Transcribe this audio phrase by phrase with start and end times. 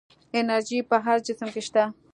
[0.37, 1.83] انرژي په هر جسم کې شته.